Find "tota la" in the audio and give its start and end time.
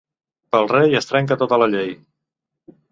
1.43-1.69